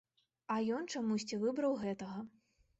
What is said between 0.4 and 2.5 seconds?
А ён чамусьці выбраў гэтага.